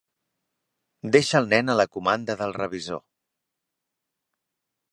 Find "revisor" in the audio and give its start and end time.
2.57-3.03